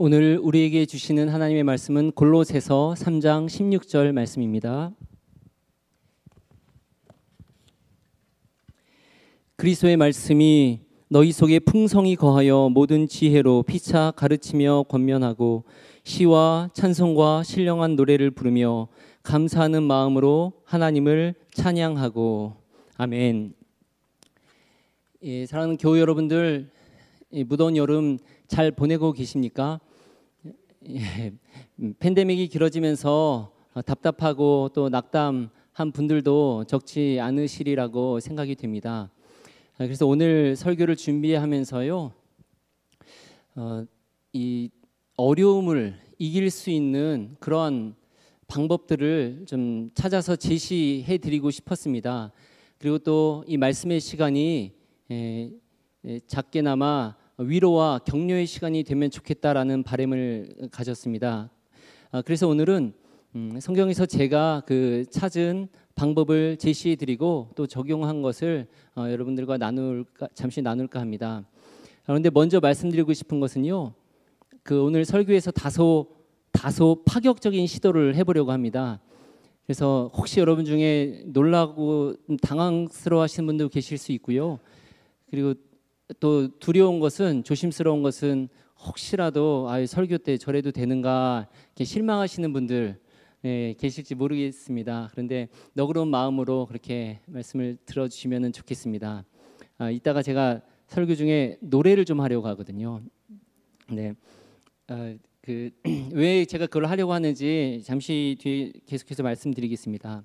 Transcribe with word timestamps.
오늘 0.00 0.38
우리에게 0.40 0.86
주시는 0.86 1.28
하나님의 1.28 1.64
말씀은 1.64 2.12
골로새서 2.12 2.94
3장 2.96 3.46
16절 3.46 4.12
말씀입니다. 4.12 4.92
그리스도의 9.56 9.96
말씀이 9.96 10.78
너희 11.08 11.32
속에 11.32 11.58
풍성히 11.58 12.14
거하여 12.14 12.68
모든 12.68 13.08
지혜로 13.08 13.64
피차 13.64 14.12
가르치며 14.12 14.84
권면하고 14.88 15.64
시와 16.04 16.70
찬송과 16.74 17.42
신령한 17.42 17.96
노래를 17.96 18.30
부르며 18.30 18.86
감사하는 19.24 19.82
마음으로 19.82 20.52
하나님을 20.64 21.34
찬양하고 21.54 22.54
아멘. 22.98 23.52
예, 25.24 25.44
사랑하는 25.44 25.76
교우 25.76 25.98
여러분들 25.98 26.70
무더운 27.46 27.76
여름 27.76 28.18
잘 28.46 28.70
보내고 28.70 29.12
계십니까? 29.12 29.80
예, 30.86 31.32
팬데믹이 31.98 32.48
길어지면서 32.48 33.52
답답하고 33.84 34.70
또 34.72 34.88
낙담한 34.88 35.92
분들도 35.92 36.64
적지 36.68 37.18
않으시리라고 37.20 38.20
생각이 38.20 38.54
됩니다. 38.54 39.10
아, 39.74 39.84
그래서 39.84 40.06
오늘 40.06 40.54
설교를 40.56 40.96
준비하면서요, 40.96 42.12
어, 43.56 43.84
이 44.32 44.70
어려움을 45.16 45.98
이길 46.18 46.50
수 46.50 46.70
있는 46.70 47.36
그러한 47.40 47.94
방법들을 48.46 49.44
좀 49.46 49.90
찾아서 49.94 50.36
제시해 50.36 51.18
드리고 51.18 51.50
싶었습니다. 51.50 52.32
그리고 52.78 52.98
또 52.98 53.44
이 53.46 53.56
말씀의 53.56 54.00
시간이 54.00 54.72
에, 55.10 55.50
에, 56.04 56.20
작게나마 56.26 57.16
위로와 57.38 58.00
격려의 58.00 58.46
시간이 58.46 58.82
되면 58.82 59.10
좋겠다라는 59.10 59.84
바람을 59.84 60.68
가졌습니다. 60.72 61.48
아, 62.10 62.22
그래서 62.22 62.48
오늘은 62.48 62.92
음, 63.36 63.60
성경에서 63.60 64.06
제가 64.06 64.64
그 64.66 65.04
찾은 65.10 65.68
방법을 65.94 66.56
제시해 66.56 66.96
드리고 66.96 67.50
또 67.54 67.68
적용한 67.68 68.22
것을 68.22 68.66
어, 68.96 69.08
여러분들과 69.08 69.56
나눌까 69.56 70.28
잠시 70.34 70.60
나눌까 70.62 70.98
합니다. 70.98 71.44
그런데 72.04 72.28
먼저 72.28 72.58
말씀드리고 72.58 73.12
싶은 73.12 73.38
것은요. 73.38 73.92
그 74.64 74.82
오늘 74.82 75.04
설교에서 75.04 75.52
다소 75.52 76.08
다소 76.50 77.04
파격적인 77.06 77.68
시도를 77.68 78.16
해 78.16 78.24
보려고 78.24 78.50
합니다. 78.50 79.00
그래서 79.64 80.10
혹시 80.12 80.40
여러분 80.40 80.64
중에 80.64 81.22
놀라고 81.26 82.14
당황스러워 82.42 83.22
하시는 83.22 83.46
분도 83.46 83.68
계실 83.68 83.96
수 83.96 84.10
있고요. 84.10 84.58
그리고 85.30 85.54
또 86.20 86.48
두려운 86.58 87.00
것은 87.00 87.44
조심스러운 87.44 88.02
것은 88.02 88.48
혹시라도 88.78 89.66
아 89.68 89.84
설교 89.84 90.18
때 90.18 90.36
저래도 90.36 90.70
되는가 90.70 91.48
이렇게 91.68 91.84
실망하시는 91.84 92.52
분들 92.52 92.98
예, 93.44 93.74
계실지 93.78 94.16
모르겠습니다. 94.16 95.08
그런데 95.12 95.48
너그러운 95.72 96.08
마음으로 96.08 96.66
그렇게 96.66 97.20
말씀을 97.26 97.76
들어주시면 97.86 98.52
좋겠습니다. 98.52 99.24
아, 99.78 99.90
이따가 99.90 100.22
제가 100.22 100.60
설교 100.88 101.14
중에 101.14 101.56
노래를 101.60 102.04
좀 102.04 102.20
하려고 102.20 102.48
하거든요. 102.48 103.00
네, 103.92 104.14
아, 104.88 105.14
그왜 105.42 106.44
제가 106.46 106.66
그걸 106.66 106.86
하려고 106.86 107.12
하는지 107.12 107.80
잠시 107.84 108.36
뒤에 108.40 108.72
계속해서 108.86 109.22
말씀드리겠습니다. 109.22 110.24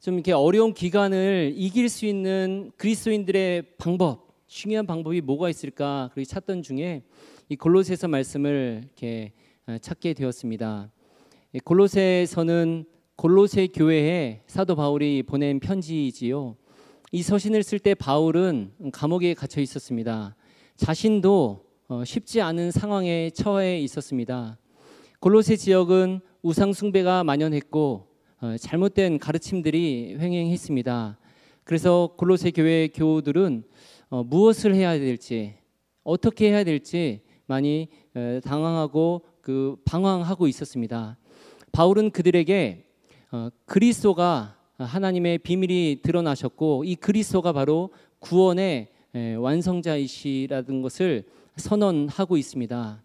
좀 0.00 0.14
이렇게 0.14 0.32
어려운 0.32 0.72
기간을 0.72 1.54
이길 1.56 1.88
수 1.88 2.06
있는 2.06 2.70
그리스도인들의 2.76 3.74
방법 3.78 4.27
중요한 4.48 4.86
방법이 4.86 5.20
뭐가 5.20 5.50
있을까? 5.50 6.08
그렇게 6.14 6.24
찾던 6.24 6.62
중에 6.62 7.02
이 7.50 7.56
골로새서 7.56 8.08
말씀을 8.08 8.80
이렇게 8.82 9.32
어, 9.66 9.76
찾게 9.78 10.14
되었습니다. 10.14 10.90
골로새서는 11.64 12.86
골로새 13.16 13.66
교회에 13.68 14.40
사도 14.46 14.74
바울이 14.74 15.22
보낸 15.22 15.60
편지이지요. 15.60 16.56
이 17.12 17.22
서신을 17.22 17.62
쓸 17.62 17.78
때 17.78 17.94
바울은 17.94 18.72
감옥에 18.90 19.34
갇혀 19.34 19.60
있었습니다. 19.60 20.34
자신도 20.76 21.66
어, 21.88 22.04
쉽지 22.06 22.40
않은 22.40 22.70
상황에 22.70 23.28
처해 23.30 23.80
있었습니다. 23.80 24.58
골로새 25.20 25.56
지역은 25.56 26.20
우상 26.40 26.72
숭배가 26.72 27.22
만연했고 27.22 28.06
어, 28.40 28.56
잘못된 28.58 29.18
가르침들이 29.18 30.16
횡행했습니다. 30.18 31.18
그래서 31.64 32.14
골로새 32.16 32.52
교회 32.52 32.88
교우들은 32.88 33.64
어, 34.10 34.24
무엇을 34.24 34.74
해야 34.74 34.98
될지 34.98 35.54
어떻게 36.02 36.48
해야 36.48 36.64
될지 36.64 37.20
많이 37.46 37.88
에, 38.16 38.40
당황하고 38.40 39.22
그 39.42 39.76
방황하고 39.84 40.48
있었습니다. 40.48 41.18
바울은 41.72 42.10
그들에게 42.10 42.86
어, 43.32 43.50
그리스도가 43.66 44.56
하나님의 44.78 45.38
비밀이 45.38 46.00
드러나셨고 46.02 46.84
이 46.84 46.94
그리스도가 46.94 47.52
바로 47.52 47.90
구원의 48.20 48.88
에, 49.14 49.34
완성자이시라는 49.34 50.80
것을 50.80 51.24
선언하고 51.56 52.38
있습니다. 52.38 53.02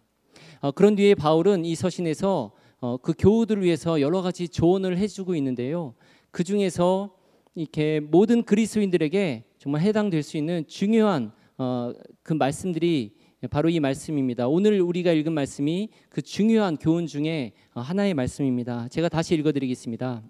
어, 0.60 0.70
그런 0.72 0.94
뒤에 0.94 1.14
바울은 1.14 1.66
이 1.66 1.74
서신에서 1.74 2.52
어, 2.80 2.96
그 2.96 3.12
교우들을 3.18 3.62
위해서 3.62 4.00
여러 4.00 4.22
가지 4.22 4.48
조언을 4.48 4.96
해주고 4.96 5.34
있는데요. 5.34 5.94
그 6.30 6.44
중에서 6.44 7.14
이렇게 7.54 8.00
모든 8.00 8.42
그리스도인들에게 8.42 9.44
정말 9.64 9.80
해당될 9.80 10.22
수 10.22 10.36
있는 10.36 10.66
중요한 10.68 11.32
어, 11.56 11.90
그 12.22 12.34
말씀들이 12.34 13.14
바로 13.48 13.70
이 13.70 13.80
말씀입니다. 13.80 14.46
오늘 14.46 14.78
우리가 14.82 15.12
읽은 15.12 15.32
말씀이 15.32 15.88
그 16.10 16.20
중요한 16.20 16.76
교훈 16.76 17.06
중에 17.06 17.52
하나의 17.72 18.12
말씀입니다. 18.12 18.88
제가 18.88 19.08
다시 19.08 19.34
읽어드리겠습니다. 19.36 20.22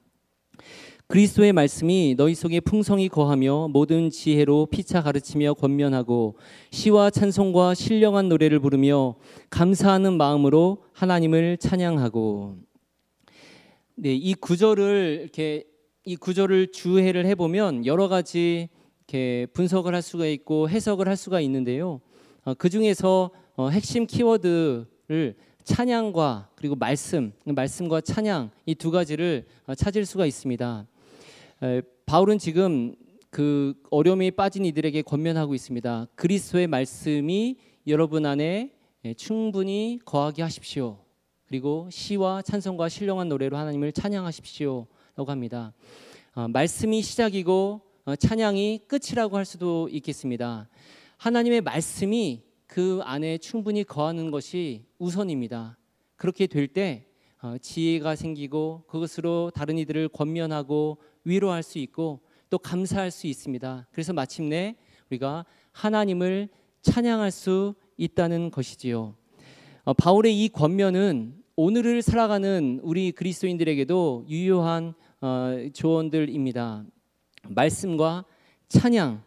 그리스도의 1.08 1.52
말씀이 1.52 2.14
너희 2.16 2.36
속에 2.36 2.60
풍성히 2.60 3.08
거하며 3.08 3.70
모든 3.72 4.08
지혜로 4.08 4.66
피차 4.66 5.02
가르치며 5.02 5.54
권면하고 5.54 6.36
시와 6.70 7.10
찬송과 7.10 7.74
신령한 7.74 8.28
노래를 8.28 8.60
부르며 8.60 9.16
감사하는 9.50 10.16
마음으로 10.16 10.84
하나님을 10.92 11.56
찬양하고 11.56 12.58
네, 13.96 14.14
이 14.14 14.34
구절을 14.34 15.18
이렇게 15.22 15.64
이 16.04 16.14
구절을 16.14 16.70
주해를 16.70 17.26
해보면 17.26 17.84
여러 17.84 18.06
가지 18.06 18.68
이렇게 19.06 19.46
분석을 19.52 19.94
할 19.94 20.00
수가 20.00 20.26
있고 20.26 20.68
해석을 20.68 21.08
할 21.08 21.16
수가 21.16 21.40
있는데요. 21.40 22.00
어, 22.44 22.54
그 22.54 22.70
중에서 22.70 23.30
어, 23.54 23.68
핵심 23.68 24.06
키워드를 24.06 25.34
찬양과 25.62 26.48
그리고 26.56 26.74
말씀, 26.74 27.32
말씀과 27.44 28.00
찬양 28.00 28.50
이 28.66 28.74
두 28.74 28.90
가지를 28.90 29.44
어, 29.66 29.74
찾을 29.74 30.06
수가 30.06 30.24
있습니다. 30.26 30.86
에, 31.62 31.82
바울은 32.06 32.38
지금 32.38 32.94
그 33.30 33.74
어려움에 33.90 34.30
빠진 34.30 34.64
이들에게 34.64 35.02
권면하고 35.02 35.54
있습니다. 35.54 36.06
그리스도의 36.14 36.66
말씀이 36.66 37.56
여러분 37.86 38.24
안에 38.24 38.72
예, 39.04 39.14
충분히 39.14 39.98
거하게 40.06 40.42
하십시오. 40.42 40.98
그리고 41.46 41.88
시와 41.90 42.40
찬송과 42.40 42.88
신령한 42.88 43.28
노래로 43.28 43.56
하나님을 43.56 43.92
찬양하십시오. 43.92 44.86
라고 45.16 45.30
합니다. 45.30 45.74
어, 46.34 46.48
말씀이 46.48 47.02
시작이고 47.02 47.80
어, 47.82 47.93
찬양이 48.18 48.82
끝이라고 48.86 49.36
할 49.38 49.46
수도 49.46 49.88
있겠습니다. 49.88 50.68
하나님의 51.16 51.62
말씀이 51.62 52.42
그 52.66 53.00
안에 53.02 53.38
충분히 53.38 53.82
거하는 53.82 54.30
것이 54.30 54.84
우선입니다. 54.98 55.78
그렇게 56.16 56.46
될때 56.46 57.06
어, 57.40 57.56
지혜가 57.58 58.14
생기고 58.16 58.84
그것으로 58.88 59.50
다른 59.54 59.78
이들을 59.78 60.08
권면하고 60.08 60.98
위로할 61.24 61.62
수 61.62 61.78
있고 61.78 62.20
또 62.50 62.58
감사할 62.58 63.10
수 63.10 63.26
있습니다. 63.26 63.88
그래서 63.90 64.12
마침내 64.12 64.76
우리가 65.10 65.46
하나님을 65.72 66.50
찬양할 66.82 67.30
수 67.30 67.74
있다는 67.96 68.50
것이지요. 68.50 69.16
바울의 69.96 70.44
이 70.44 70.48
권면은 70.50 71.42
오늘을 71.56 72.02
살아가는 72.02 72.80
우리 72.82 73.12
그리스도인들에게도 73.12 74.26
유효한 74.28 74.94
어, 75.20 75.56
조언들입니다. 75.72 76.84
말씀과 77.48 78.24
찬양 78.68 79.22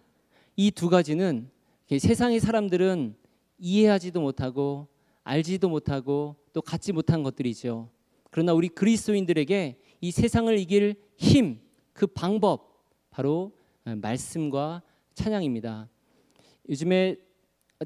이 0.55 0.71
두 0.71 0.89
가지는 0.89 1.49
세상의 1.87 2.39
사람들은 2.39 3.15
이해하지도 3.59 4.19
못하고 4.21 4.87
알지도 5.23 5.69
못하고 5.69 6.35
또 6.53 6.61
갖지 6.61 6.91
못한 6.93 7.23
것들이죠. 7.23 7.89
그러나 8.31 8.53
우리 8.53 8.67
그리스도인들에게 8.67 9.79
이 10.01 10.11
세상을 10.11 10.57
이길 10.57 10.95
힘, 11.17 11.59
그 11.93 12.07
방법 12.07 12.85
바로 13.09 13.51
어, 13.85 13.95
말씀과 13.95 14.81
찬양입니다. 15.13 15.89
요즘에 16.69 17.15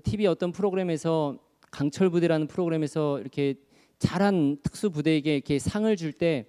TV 0.04 0.28
어떤 0.28 0.52
프로그램에서 0.52 1.38
강철 1.72 2.10
부대라는 2.10 2.48
프로그램에서 2.48 3.20
이렇게 3.20 3.56
잘한 4.00 4.58
특수 4.64 4.90
부대에게 4.90 5.36
이렇게 5.36 5.60
상을 5.60 5.96
줄 5.96 6.12
때 6.14 6.48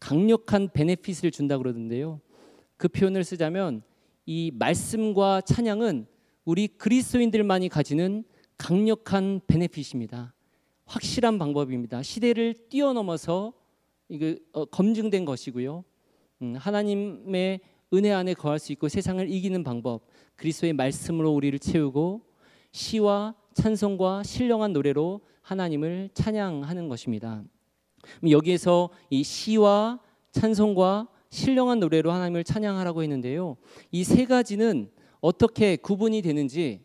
강력한 0.00 0.68
베네핏을 0.72 1.30
준다 1.30 1.58
그러던데요. 1.58 2.20
그 2.78 2.88
표현을 2.88 3.24
쓰자면 3.24 3.82
이 4.24 4.50
말씀과 4.54 5.42
찬양은 5.42 6.06
우리 6.44 6.68
그리스도인들만이 6.68 7.68
가지는 7.68 8.24
강력한 8.56 9.40
베네핏입니다. 9.46 10.32
확실한 10.86 11.38
방법입니다. 11.38 12.02
시대를 12.02 12.54
뛰어넘어서 12.70 13.52
이거 14.08 14.34
어, 14.52 14.64
검증된 14.64 15.26
것이고요. 15.26 15.84
음, 16.40 16.56
하나님의 16.56 17.60
은혜 17.92 18.12
안에 18.12 18.34
거할 18.34 18.58
수 18.58 18.72
있고 18.72 18.88
세상을 18.88 19.28
이기는 19.30 19.62
방법 19.64 20.06
그리스도의 20.36 20.72
말씀으로 20.72 21.32
우리를 21.32 21.58
채우고 21.58 22.22
시와 22.72 23.34
찬송과 23.54 24.22
신령한 24.22 24.72
노래로 24.72 25.20
하나님을 25.42 26.10
찬양하는 26.14 26.88
것입니다. 26.88 27.42
여기에서 28.30 28.90
이 29.10 29.24
시와 29.24 30.00
찬송과 30.30 31.08
신령한 31.30 31.78
노래로 31.80 32.10
하나님을 32.10 32.44
찬양하라고 32.44 33.02
했는데요. 33.02 33.56
이 33.92 34.04
세 34.04 34.24
가지는 34.24 34.90
어떻게 35.20 35.76
구분이 35.76 36.22
되는지 36.22 36.80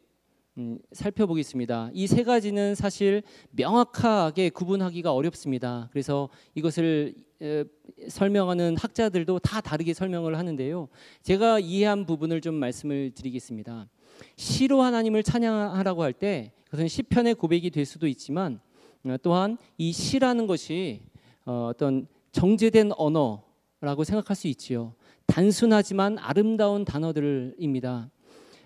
음, 0.57 0.77
살펴보겠습니다. 0.91 1.89
이 1.93 2.05
세 2.07 2.23
가지는 2.23 2.75
사실 2.75 3.23
명확하게 3.51 4.49
구분하기가 4.49 5.13
어렵습니다. 5.13 5.89
그래서 5.91 6.29
이것을 6.55 7.15
에, 7.41 7.63
설명하는 8.07 8.77
학자들도 8.77 9.39
다 9.39 9.61
다르게 9.61 9.93
설명을 9.93 10.37
하는데요. 10.37 10.89
제가 11.23 11.59
이해한 11.59 12.05
부분을 12.05 12.41
좀 12.41 12.55
말씀을 12.55 13.11
드리겠습니다. 13.15 13.87
시로 14.35 14.81
하나님을 14.81 15.23
찬양하라고 15.23 16.03
할 16.03 16.13
때 16.13 16.51
그것은 16.65 16.87
시편의 16.87 17.35
고백이 17.35 17.69
될 17.71 17.85
수도 17.85 18.07
있지만 18.07 18.59
어, 19.05 19.15
또한 19.21 19.57
이 19.77 19.91
시라는 19.91 20.47
것이 20.47 21.01
어, 21.45 21.69
어떤 21.71 22.07
정제된 22.31 22.91
언어 22.97 23.42
라고 23.83 24.05
생각할 24.05 24.33
수 24.33 24.47
있지요. 24.47 24.95
단순하지만 25.25 26.17
아름다운 26.17 26.85
단어들입니다. 26.85 28.09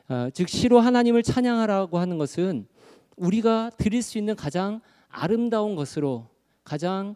어, 0.10 0.30
즉 0.32 0.48
시로 0.48 0.80
하나님을 0.80 1.24
찬양하라고 1.24 1.98
하는 1.98 2.20
것은 2.20 2.68
우리가 3.16 3.72
드릴 3.80 4.04
수 4.04 4.20
있는 4.20 4.36
가장 4.36 4.80
아름다운 5.10 5.76
것으로 5.76 6.28
가장 6.64 7.16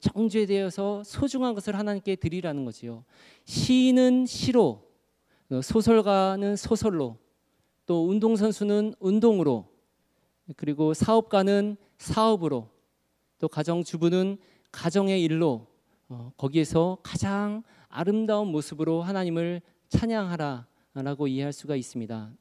정죄되어서 0.00 1.02
소중한 1.04 1.52
것을 1.52 1.76
하나님께 1.76 2.16
드리라는 2.16 2.64
거지요. 2.64 3.04
시인은 3.44 4.24
시로, 4.24 4.88
어, 5.50 5.60
소설가는 5.60 6.56
소설로, 6.56 7.18
또 7.84 8.08
운동선수는 8.08 8.94
운동으로, 8.98 9.68
그리고 10.56 10.94
사업가는 10.94 11.76
사업으로, 11.98 12.70
또 13.38 13.48
가정주부는 13.48 14.38
가정의 14.72 15.22
일로 15.22 15.66
어, 16.08 16.30
거기에서 16.36 16.98
가장 17.02 17.64
아름다운 17.88 18.48
모습으로 18.48 19.02
하나님을 19.02 19.60
찬양하라 19.88 20.66
라고 20.94 21.26
이해할 21.26 21.52
수가 21.52 21.74
있습니다. 21.74 22.32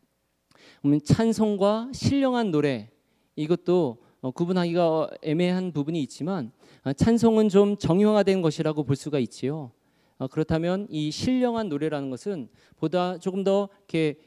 찬송과 1.04 1.90
신령한 1.94 2.52
노래 2.52 2.92
이것도 3.36 3.98
어, 4.22 4.32
구분하기가 4.32 5.10
애매한 5.24 5.72
부분이 5.72 6.00
있지만 6.04 6.52
어, 6.84 6.94
찬송은 6.94 7.50
좀 7.50 7.76
정형화된 7.76 8.44
것이라고 8.44 8.84
볼 8.84 8.96
수가 8.96 9.18
있지요. 9.20 9.72
어, 10.20 10.28
그렇다면 10.28 10.86
이 10.92 11.10
신령한 11.10 11.68
노래라는 11.68 12.12
것은 12.12 12.50
보다 12.78 13.18
조금 13.18 13.44
더 13.44 13.70
이렇게 13.80 14.20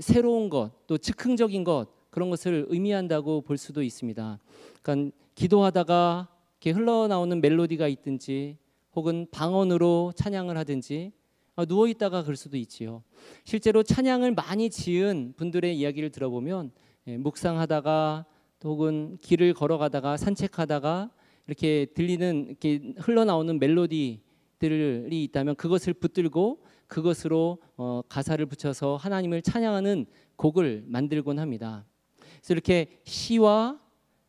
새로운 0.00 0.48
것, 0.48 0.70
또 0.86 0.96
즉흥적인 0.96 1.62
것 1.62 1.88
그런 2.08 2.30
것을 2.30 2.64
의미한다고 2.68 3.42
볼 3.42 3.58
수도 3.58 3.82
있습니다. 3.82 4.38
그러니까 4.82 5.16
기도하다가 5.34 6.28
이렇게 6.60 6.70
흘러나오는 6.70 7.38
멜로디가 7.40 7.88
있든지 7.88 8.56
혹은 8.94 9.26
방언으로 9.30 10.12
찬양을 10.16 10.56
하든지 10.58 11.12
아, 11.54 11.64
누워 11.64 11.86
있다가 11.86 12.22
그럴 12.22 12.36
수도 12.36 12.56
있지요. 12.56 13.02
실제로 13.44 13.82
찬양을 13.82 14.34
많이 14.34 14.70
지은 14.70 15.34
분들의 15.36 15.76
이야기를 15.78 16.10
들어보면 16.10 16.72
예, 17.08 17.16
묵상하다가 17.18 18.24
혹은 18.64 19.18
길을 19.20 19.54
걸어가다가 19.54 20.16
산책하다가 20.16 21.10
이렇게 21.46 21.86
들리는 21.94 22.46
이렇게 22.48 22.94
흘러나오는 22.98 23.58
멜로디들이 23.58 25.24
있다면 25.24 25.56
그것을 25.56 25.92
붙들고 25.94 26.62
그것으로 26.86 27.58
어, 27.76 28.02
가사를 28.08 28.44
붙여서 28.46 28.96
하나님을 28.96 29.42
찬양하는 29.42 30.06
곡을 30.36 30.84
만들곤 30.86 31.38
합니다. 31.38 31.84
그래서 32.18 32.54
이렇게 32.54 32.86
시와 33.04 33.80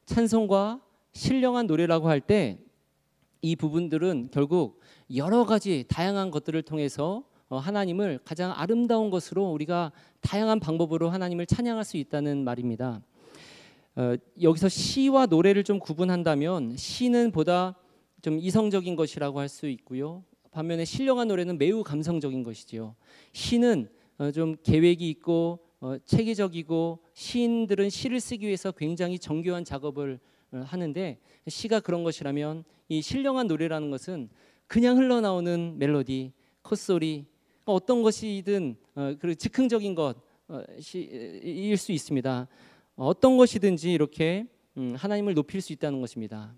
찬송과 0.06 0.82
신령한 1.14 1.68
노래라고 1.68 2.10
할 2.10 2.20
때 2.20 2.60
이 3.46 3.58
부분들은 3.58 4.30
결국 4.32 4.80
여러 5.14 5.46
가지 5.46 5.84
다양한 5.90 6.32
것들을 6.32 6.62
통해서 6.62 7.26
어, 7.50 7.58
하나님을 7.58 8.20
가장 8.24 8.54
아름다운 8.56 9.10
것으로 9.10 9.52
우리가 9.52 9.92
다양한 10.22 10.62
방법으로 10.62 11.10
하나님을 11.10 11.46
찬양할 11.46 11.84
수 11.84 11.98
있다는 11.98 12.46
말입니다. 12.46 13.02
어, 13.98 14.16
여기서 14.42 14.70
시와 14.70 15.26
노래를 15.26 15.66
좀 15.66 15.78
구분한다면 15.80 16.78
시는 16.78 17.32
보다 17.34 17.76
좀 18.22 18.40
이성적인 18.40 18.96
것이라고 18.96 19.42
할 19.42 19.50
수 19.50 19.68
있고요. 19.68 20.24
반면에 20.52 20.86
신령한 20.86 21.28
노래는 21.28 21.58
매우 21.58 21.84
감성적인 21.84 22.44
것이지요. 22.44 22.96
시는 23.34 23.90
어, 24.20 24.32
좀 24.32 24.56
계획이 24.64 25.10
있고 25.10 25.60
체계적이고 26.06 27.00
시인들은 27.14 27.90
시를 27.90 28.22
쓰기 28.22 28.46
위해서 28.48 28.72
굉장히 28.72 29.20
정교한 29.20 29.66
작업을 29.66 30.18
하는데 30.52 31.20
시가 31.48 31.82
그런 31.82 32.06
것이라면 32.06 32.64
이 32.94 33.02
신령한 33.02 33.48
노래라는 33.48 33.90
것은 33.90 34.30
그냥 34.68 34.98
흘러나오는 34.98 35.80
멜로디, 35.80 36.32
콧소리 36.62 37.26
어떤 37.66 38.04
것이든 38.04 38.76
어, 38.94 39.16
그 39.20 39.34
즉흥적인 39.34 39.96
것일 39.96 41.78
수 41.78 41.92
있습니다. 41.92 42.48
어떤 42.96 43.38
것이든지 43.38 43.92
이렇게 43.92 44.46
음, 44.78 44.94
하나님을 44.96 45.34
높일 45.34 45.62
수 45.62 45.74
있다는 45.74 46.02
것입니다. 46.02 46.54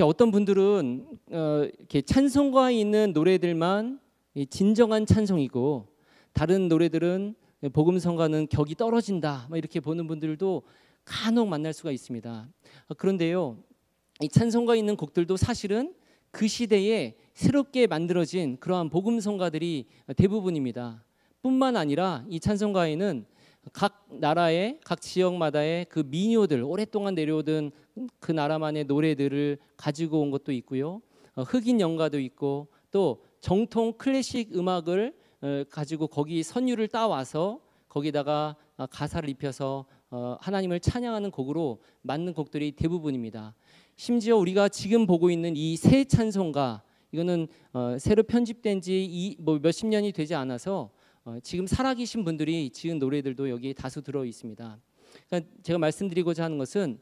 어떤 0.00 0.32
분들은 0.32 1.06
어, 1.30 1.68
이렇게 1.78 2.02
찬송가 2.02 2.72
있는 2.72 3.12
노래들만 3.12 4.00
진정한 4.50 5.06
찬송이고 5.06 5.86
다른 6.32 6.68
노래들은 6.68 7.36
복음성과는 7.72 8.48
격이 8.48 8.74
떨어진다 8.74 9.48
이렇게 9.54 9.78
보는 9.78 10.08
분들도 10.08 10.62
간혹 11.04 11.48
만날 11.48 11.72
수가 11.72 11.92
있습니다. 11.92 12.48
그런데요, 12.98 13.56
이 14.22 14.30
찬송가 14.30 14.76
있는 14.76 14.96
곡들도 14.96 15.36
사실은 15.36 15.94
그 16.30 16.48
시대에 16.48 17.16
새롭게 17.34 17.86
만들어진 17.86 18.56
그러한 18.58 18.88
복음성가들이 18.88 19.86
대부분입니다. 20.16 21.04
뿐만 21.42 21.76
아니라 21.76 22.24
이 22.28 22.40
찬송가에는 22.40 23.26
각 23.74 24.06
나라의 24.08 24.80
각 24.84 25.02
지역마다의 25.02 25.86
그 25.90 26.02
민요들 26.06 26.62
오랫동안 26.62 27.14
내려오던 27.14 27.72
그 28.18 28.32
나라만의 28.32 28.84
노래들을 28.84 29.58
가지고 29.76 30.20
온 30.20 30.30
것도 30.30 30.52
있고요. 30.52 31.02
어, 31.34 31.42
흑인 31.42 31.80
연가도 31.80 32.18
있고 32.20 32.68
또 32.90 33.22
정통 33.40 33.94
클래식 33.98 34.56
음악을 34.56 35.14
어, 35.42 35.64
가지고 35.68 36.06
거기 36.06 36.42
선율을 36.42 36.88
따와서 36.88 37.60
거기다가 37.88 38.56
어, 38.78 38.86
가사를 38.86 39.28
입혀서 39.28 39.84
하나님을 40.40 40.80
찬양하는 40.80 41.30
곡으로 41.32 41.82
만든 42.02 42.32
곡들이 42.32 42.72
대부분입니다. 42.72 43.54
심지어 43.96 44.36
우리가 44.36 44.68
지금 44.68 45.06
보고 45.06 45.30
있는 45.30 45.54
이 45.56 45.76
새 45.76 46.04
찬송가 46.04 46.82
이거는 47.12 47.48
어, 47.72 47.96
새로 47.98 48.22
편집된 48.22 48.80
지 48.80 49.36
뭐 49.38 49.58
몇십 49.58 49.86
년이 49.86 50.12
되지 50.12 50.34
않아서 50.34 50.90
어, 51.24 51.38
지금 51.42 51.66
살아계신 51.66 52.24
분들이 52.24 52.70
지은 52.70 52.98
노래들도 52.98 53.48
여기 53.48 53.72
다수 53.74 54.02
들어 54.02 54.24
있습니다. 54.24 54.78
그러니까 55.28 55.50
제가 55.62 55.78
말씀드리고자 55.78 56.44
하는 56.44 56.58
것은 56.58 56.98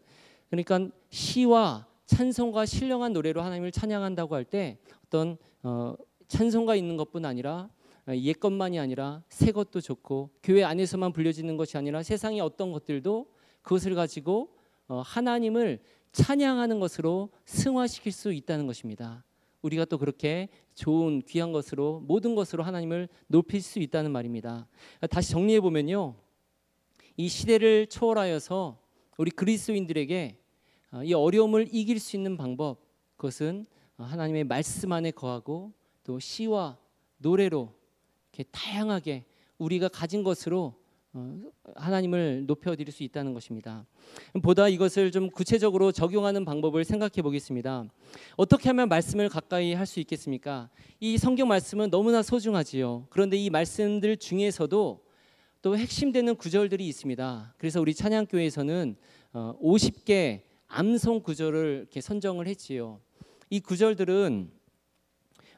그러니까 0.51 0.89
시와 1.11 1.87
찬송과 2.07 2.67
신령한 2.67 3.13
노래로 3.13 3.43
하나님을 3.43 3.73
찬양한다고 3.73 4.35
할 4.35 4.45
때 4.45 4.79
어떤 5.07 5.37
어, 5.63 5.95
찬송가 6.29 6.77
있는 6.77 6.97
것뿐 6.97 7.25
아니라 7.25 7.69
어, 8.07 8.15
옛 8.15 8.35
것만이 8.35 8.79
아니라 8.79 9.23
새 9.29 9.51
것도 9.51 9.81
좋고 9.81 10.31
교회 10.43 10.63
안에서만 10.63 11.13
불려지는 11.13 11.57
것이 11.57 11.77
아니라 11.77 12.03
세상의 12.03 12.41
어떤 12.41 12.71
것들도 12.73 13.27
그것을 13.63 13.95
가지고 13.95 14.51
어, 14.87 15.03
하나님을 15.05 15.81
찬양하는 16.14 16.78
것으로 16.78 17.28
승화시킬 17.44 18.12
수 18.12 18.33
있다는 18.33 18.68
것입니다. 18.68 19.25
우리가 19.62 19.85
또 19.85 19.99
그렇게 19.99 20.49
좋은 20.75 21.23
귀한 21.23 21.50
것으로 21.52 22.00
모든 22.06 22.37
것으로 22.37 22.62
하나님을 22.62 23.09
높일 23.26 23.61
수 23.61 23.80
있다는 23.80 24.12
말입니다. 24.12 24.68
다시 25.11 25.33
정리해 25.33 25.61
보면요. 25.61 26.14
이 27.16 27.28
시대를 27.28 27.88
초월하여서 27.88 28.78
우리 29.18 29.30
그리스도인들에게 29.33 30.38
어, 30.92 31.02
이 31.02 31.12
어려움을 31.12 31.68
이길 31.73 31.99
수 31.99 32.14
있는 32.14 32.37
방법 32.37 32.78
그것은 33.16 33.66
하나님의 33.97 34.44
말씀 34.44 34.92
안에 34.92 35.11
거하고 35.11 35.73
또 36.04 36.21
시와 36.21 36.78
노래로 37.18 37.75
이렇게 38.33 38.49
다양하게 38.52 39.25
우리가 39.59 39.88
가진 39.88 40.23
것으로 40.23 40.75
어, 40.75 40.84
하나님을 41.76 42.44
높여드릴 42.47 42.92
수 42.92 43.02
있다는 43.04 43.35
것입니다. 43.35 43.87
보다 44.42 44.68
이것을 44.68 45.12
좀 45.12 45.30
구체적으로 45.30 45.92
적용하는 45.92 46.44
방법을 46.44 46.85
생각해 46.85 47.23
보겠습니다. 47.23 47.85
어떻게 48.37 48.68
하면 48.71 48.88
말씀을 48.88 49.28
가까이 49.28 49.75
할 49.75 49.87
수 49.87 50.00
있겠습니까? 50.00 50.71
이 50.99 51.18
성경 51.18 51.49
말씀은 51.49 51.90
너무나 51.90 52.23
소중하지요. 52.23 53.06
그런데 53.11 53.37
이 53.37 53.50
말씀들 53.50 54.16
중에서도 54.16 55.04
또 55.62 55.78
핵심되는 55.78 56.37
구절들이 56.37 56.87
있습니다. 56.88 57.54
그래서 57.59 57.80
우리 57.80 57.94
찬양교회에서는 57.94 58.97
50개 59.33 60.40
어, 60.40 60.42
암송 60.68 61.21
구절을 61.21 61.78
이렇게 61.83 62.00
선정을 62.00 62.49
했지요. 62.49 63.00
이 63.50 63.61
구절들은 63.61 64.50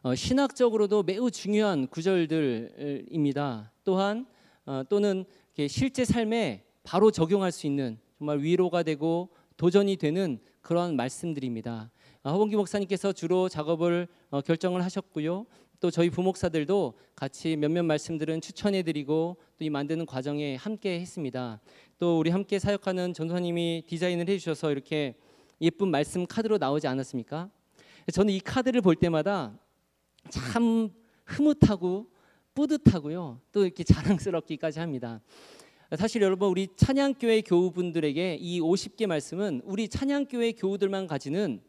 어, 0.03 0.15
신학적으로도 0.15 1.03
매우 1.03 1.31
중요한 1.31 1.87
구절들입니다. 1.89 3.73
또한 3.85 4.27
어, 4.67 4.83
또는 4.89 5.25
실제 5.69 6.05
삶에 6.05 6.65
바로 6.83 7.11
적용할 7.11 7.51
수 7.51 7.67
있는 7.67 7.99
정말 8.19 8.41
위로가 8.41 8.83
되고 8.83 9.31
도전이 9.57 9.97
되는 9.97 10.39
그런 10.61 10.97
말씀들입니다. 10.97 11.91
아, 12.23 12.31
허봉기 12.31 12.57
목사님께서 12.57 13.13
주로 13.13 13.49
작업을 13.49 14.07
어, 14.31 14.41
결정을 14.43 14.85
하셨고요. 14.85 15.47
또 15.81 15.91
저희 15.91 16.11
부목사들도 16.11 16.95
같이 17.15 17.57
몇몇 17.57 17.83
말씀들은 17.85 18.41
추천해드리고 18.41 19.37
또 19.59 19.65
이 19.65 19.71
만드는 19.71 20.05
과정에 20.05 20.57
함께 20.57 21.01
했습니다. 21.01 21.61
또 21.99 22.19
우리 22.19 22.31
함께 22.31 22.59
사역하는 22.59 23.15
전도사님이 23.15 23.85
디자인을 23.87 24.29
해주셔서 24.29 24.71
이렇게 24.71 25.15
예쁜 25.63 25.89
말씀 25.91 26.27
카드로 26.27 26.59
나오지 26.59 26.87
않았습니까? 26.87 27.49
저는 28.13 28.35
이 28.35 28.41
카드를 28.41 28.83
볼 28.83 28.95
때마다 28.97 29.59
참 30.29 30.91
흐뭇하고 31.25 32.11
뿌듯하고요. 32.57 33.39
또 33.53 33.65
이렇게 33.65 33.85
자랑스럽기까지 33.85 34.81
합니다. 34.81 35.21
사실 35.97 36.23
여러분 36.23 36.49
우리 36.49 36.67
찬양교회 36.75 37.43
교우분들에게 37.43 38.39
이 38.41 38.61
50개 38.61 39.07
말씀은 39.07 39.61
우리 39.65 39.89
찬양교회 39.89 40.53
교우들만 40.53 41.07
가지는 41.07 41.61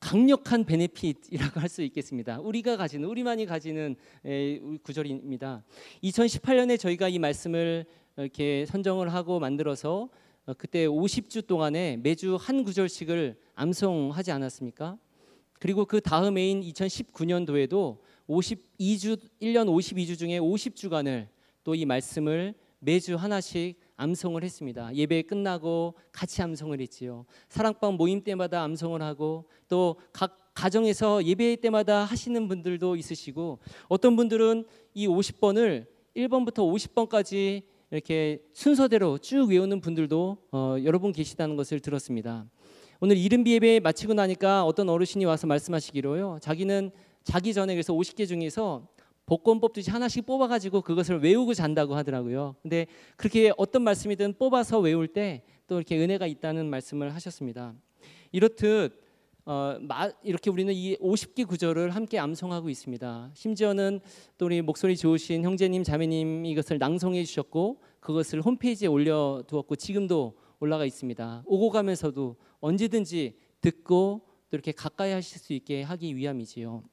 강력한 0.00 0.64
베네핏이라고 0.64 1.60
할 1.60 1.68
수 1.68 1.82
있겠습니다. 1.82 2.40
우리가 2.40 2.76
가지는 2.76 3.08
우리만이 3.08 3.46
가지는 3.46 3.94
구절입니다. 4.82 5.62
2018년에 6.02 6.78
저희가 6.78 7.08
이 7.08 7.20
말씀을 7.20 7.86
이렇게 8.16 8.66
선정을 8.66 9.14
하고 9.14 9.38
만들어서 9.38 10.10
어, 10.44 10.54
그때 10.54 10.88
50주 10.88 11.46
동안에 11.46 11.98
매주 11.98 12.36
한 12.38 12.64
구절씩을 12.64 13.36
암송하지 13.54 14.32
않았습니까? 14.32 14.98
그리고 15.60 15.84
그 15.84 16.00
다음해인 16.00 16.62
2019년도에도 16.62 17.98
52주 18.36 19.18
1년 19.40 19.66
52주 19.68 20.18
중에 20.18 20.38
50주간을 20.38 21.28
또 21.64 21.74
이 21.74 21.84
말씀을 21.84 22.54
매주 22.80 23.14
하나씩 23.14 23.78
암송을 23.96 24.42
했습니다. 24.42 24.94
예배 24.94 25.22
끝나고 25.22 25.94
같이 26.10 26.42
암송을 26.42 26.80
했지요. 26.80 27.24
사랑방 27.48 27.94
모임 27.96 28.22
때마다 28.24 28.62
암송을 28.62 29.02
하고 29.02 29.44
또 29.68 29.96
각 30.12 30.38
가정에서 30.54 31.24
예배 31.24 31.56
때마다 31.62 32.04
하시는 32.04 32.46
분들도 32.46 32.96
있으시고 32.96 33.58
어떤 33.88 34.16
분들은 34.16 34.66
이 34.92 35.08
50번을 35.08 35.86
1번부터 36.14 36.56
50번까지 36.58 37.62
이렇게 37.90 38.42
순서대로 38.52 39.16
쭉 39.16 39.48
외우는 39.48 39.80
분들도 39.80 40.36
어, 40.52 40.76
여러 40.84 40.98
분 40.98 41.12
계시다는 41.12 41.56
것을 41.56 41.80
들었습니다. 41.80 42.44
오늘 43.00 43.16
이른 43.16 43.46
예배 43.46 43.80
마치고 43.80 44.12
나니까 44.12 44.64
어떤 44.64 44.90
어르신이 44.90 45.24
와서 45.24 45.46
말씀하시기로요. 45.46 46.38
자기는 46.42 46.90
자기 47.24 47.54
전에 47.54 47.74
그래서 47.74 47.92
50개 47.92 48.26
중에서 48.26 48.86
복권 49.26 49.60
뽑듯이 49.60 49.90
하나씩 49.90 50.26
뽑아가지고 50.26 50.82
그것을 50.82 51.20
외우고 51.20 51.54
잔다고 51.54 51.94
하더라고요. 51.94 52.56
근데 52.62 52.86
그렇게 53.16 53.52
어떤 53.56 53.82
말씀이든 53.82 54.34
뽑아서 54.38 54.80
외울 54.80 55.08
때 55.08 55.42
또 55.72 55.76
이렇게 55.76 55.98
은혜가 55.98 56.26
있다는 56.26 56.68
말씀을 56.68 57.14
하셨습니다. 57.14 57.74
이렇듯 58.30 59.00
어, 59.46 59.78
마, 59.80 60.10
이렇게 60.22 60.50
우리는 60.50 60.72
이 60.74 60.96
50개 60.98 61.48
구절을 61.48 61.94
함께 61.94 62.18
암송하고 62.18 62.68
있습니다. 62.68 63.30
심지어는 63.32 64.00
또 64.36 64.44
우리 64.44 64.60
목소리 64.60 64.98
좋으신 64.98 65.42
형제님, 65.42 65.82
자매님 65.82 66.44
이것을 66.44 66.76
낭송해 66.76 67.24
주셨고 67.24 67.80
그것을 68.00 68.42
홈페이지에 68.42 68.86
올려 68.86 69.42
두었고 69.46 69.76
지금도 69.76 70.36
올라가 70.60 70.84
있습니다. 70.84 71.44
오고 71.46 71.70
가면서도 71.70 72.36
언제든지 72.60 73.38
듣고 73.62 74.20
또 74.50 74.56
이렇게 74.56 74.72
가까이 74.72 75.10
하실 75.12 75.38
수 75.38 75.54
있게 75.54 75.82
하기 75.82 76.14
위함이지요. 76.14 76.84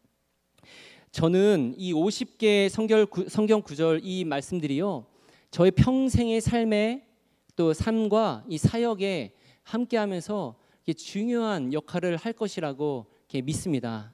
저는 1.11 1.73
이 1.75 1.91
50개 1.91 2.69
성결 2.69 3.07
성경 3.27 3.63
구절 3.63 4.01
이 4.03 4.23
말씀들이요. 4.25 5.07
저의 5.49 5.71
평생의 5.71 6.39
삶에 6.39 7.07
또 7.55 7.73
삶과 7.73 8.45
이 8.47 8.59
사역에 8.59 9.33
함께하면서 9.63 10.55
중요한 10.95 11.73
역할을 11.73 12.15
할 12.15 12.33
것이라고 12.33 13.07
믿습니다. 13.43 14.13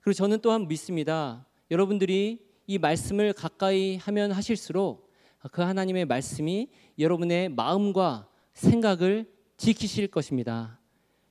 그리고 0.00 0.14
저는 0.14 0.40
또한 0.40 0.66
믿습니다. 0.66 1.46
여러분들이 1.70 2.44
이 2.66 2.78
말씀을 2.78 3.32
가까이 3.32 3.96
하면 3.96 4.32
하실수록 4.32 5.08
그 5.52 5.62
하나님의 5.62 6.04
말씀이 6.04 6.68
여러분의 6.98 7.48
마음과 7.50 8.28
생각을 8.54 9.30
지키실 9.56 10.08
것입니다. 10.08 10.80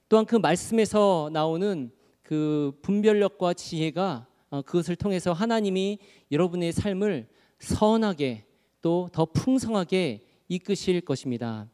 또한 0.08 0.26
그 0.26 0.38
말씀에서 0.38 1.30
나오는 1.34 1.92
그 2.22 2.72
분별력과 2.82 3.54
지혜가 3.54 4.28
어, 4.28 4.33
그것을 4.62 4.96
통해서 4.96 5.34
하나님이 5.34 6.00
여러분의 6.32 6.72
삶을 6.72 7.28
선하게 7.60 8.46
또 8.82 9.10
더 9.12 9.26
풍성하게 9.26 10.22
이끄실 10.50 11.02
것입니다. 11.02 11.68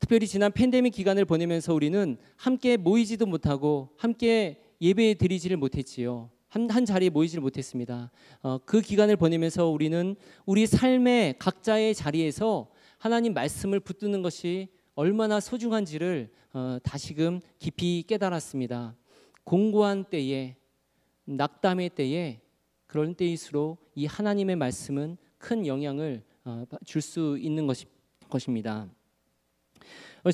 특별히 0.00 0.26
지난 0.26 0.50
팬데믹 0.50 0.92
기간을 0.92 1.24
보내면서 1.24 1.72
우리는 1.72 2.18
함께 2.36 2.76
모이지도 2.76 3.26
못하고 3.26 3.90
함께 3.96 4.60
예배 4.80 5.14
드리지를 5.14 5.56
못했지요. 5.56 6.28
한, 6.48 6.68
한 6.68 6.84
자리에 6.84 7.08
모이지를 7.08 7.40
못했습니다. 7.40 8.10
어, 8.42 8.58
그 8.66 8.80
기간을 8.80 9.16
보내면서 9.16 9.68
우리는 9.68 10.16
우리 10.44 10.66
삶의 10.66 11.36
각자의 11.38 11.94
자리에서 11.94 12.68
하나님 12.98 13.32
말씀을 13.32 13.78
붙드는 13.78 14.20
것이 14.22 14.68
얼마나 14.96 15.38
소중한지를 15.38 16.30
어, 16.52 16.78
다시금 16.82 17.40
깊이 17.60 18.04
깨달았습니다. 18.06 18.96
공고한 19.44 20.04
때에 20.04 20.56
낙담의 21.24 21.90
때에 21.90 22.40
그런 22.86 23.14
때일수록 23.14 23.90
이 23.94 24.06
하나님의 24.06 24.56
말씀은 24.56 25.16
큰 25.38 25.66
영향을 25.66 26.22
어, 26.44 26.64
줄수 26.84 27.38
있는 27.40 27.66
것이, 27.66 27.86
것입니다. 28.28 28.88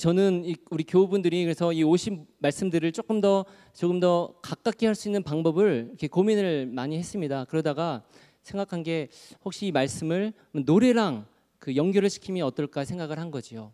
저는 0.00 0.54
우리 0.70 0.84
교우분들이 0.84 1.44
그래서 1.44 1.72
이 1.72 1.82
오신 1.82 2.26
말씀들을 2.38 2.92
조금 2.92 3.22
더 3.22 3.46
조금 3.72 4.00
더 4.00 4.34
가깝게 4.42 4.84
할 4.86 4.94
수 4.94 5.08
있는 5.08 5.22
방법을 5.22 5.86
이렇게 5.88 6.08
고민을 6.08 6.66
많이 6.66 6.98
했습니다. 6.98 7.46
그러다가 7.46 8.04
생각한 8.42 8.82
게 8.82 9.08
혹시 9.44 9.66
이 9.66 9.72
말씀을 9.72 10.34
노래랑 10.52 11.26
그 11.58 11.74
연결을 11.74 12.10
시키면 12.10 12.46
어떨까 12.46 12.84
생각을 12.84 13.18
한 13.18 13.30
거지요. 13.30 13.72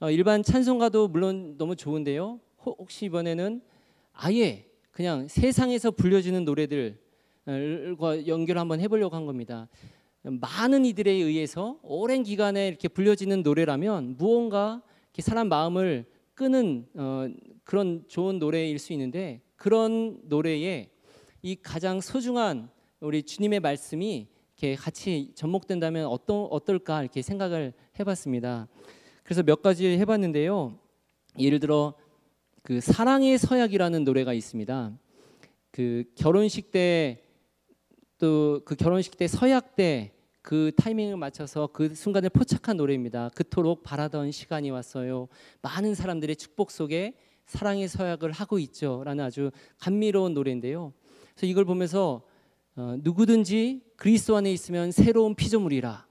어, 0.00 0.10
일반 0.10 0.42
찬송가도 0.42 1.08
물론 1.08 1.58
너무 1.58 1.76
좋은데요. 1.76 2.40
혹시 2.64 3.06
이번에는 3.06 3.60
아예 4.12 4.69
그냥 4.90 5.28
세상에서 5.28 5.90
불려지는 5.90 6.44
노래들과 6.44 8.26
연결 8.26 8.58
한번 8.58 8.80
해보려고 8.80 9.16
한 9.16 9.26
겁니다. 9.26 9.68
많은 10.22 10.84
이들에 10.84 11.10
의해서 11.10 11.78
오랜 11.82 12.22
기간에 12.22 12.68
이렇게 12.68 12.88
불려지는 12.88 13.42
노래라면 13.42 14.16
무언가 14.18 14.82
사람 15.18 15.48
마음을 15.48 16.06
끄는 16.34 16.86
어, 16.94 17.28
그런 17.64 18.04
좋은 18.08 18.38
노래일 18.38 18.78
수 18.78 18.92
있는데 18.94 19.42
그런 19.56 20.18
노래에 20.24 20.88
이 21.42 21.56
가장 21.56 22.00
소중한 22.00 22.70
우리 23.00 23.22
주님의 23.22 23.60
말씀이 23.60 24.26
이렇게 24.56 24.74
같이 24.74 25.32
접목된다면 25.34 26.06
어떤 26.06 26.46
어떨까 26.50 27.02
이렇게 27.02 27.22
생각을 27.22 27.72
해봤습니다. 27.98 28.68
그래서 29.22 29.42
몇 29.42 29.62
가지 29.62 29.86
해봤는데요. 29.86 30.78
예를 31.38 31.60
들어 31.60 31.94
그 32.62 32.80
사랑의 32.80 33.38
서약이라는 33.38 34.04
노래가 34.04 34.32
있습니다. 34.32 34.92
그 35.70 36.04
결혼식 36.14 36.70
때 36.70 37.22
또 38.18 38.60
그 38.66 38.76
결혼식 38.76 39.16
때 39.16 39.26
서약 39.26 39.74
때 39.76 40.12
그 40.42 40.72
타이밍을 40.74 41.16
맞춰서 41.16 41.68
그 41.72 41.94
순간을 41.94 42.30
포착한 42.30 42.76
노래입니다. 42.76 43.30
그토록 43.34 43.82
바라던 43.82 44.30
시간이 44.30 44.70
왔어요. 44.70 45.28
많은 45.62 45.94
사람들의 45.94 46.34
축복 46.36 46.70
속에 46.70 47.14
사랑의 47.46 47.88
서약을 47.88 48.32
하고 48.32 48.58
있죠라는 48.58 49.22
아주 49.22 49.50
감미로운 49.78 50.34
노래인데요. 50.34 50.92
그래서 51.34 51.46
이걸 51.46 51.64
보면서 51.64 52.22
어, 52.76 52.96
누구든지 53.00 53.82
그리스도 53.96 54.36
안에 54.36 54.50
있으면 54.52 54.92
새로운 54.92 55.34
피조물이라 55.34 56.06